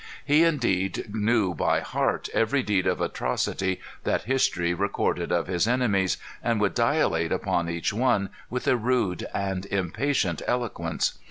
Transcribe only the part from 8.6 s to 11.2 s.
a rude and impatient eloquence.